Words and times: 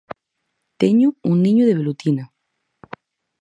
Teño 0.81 1.07
un 1.31 1.35
niño 1.45 1.63
de 1.67 1.77
velutina. 1.79 2.25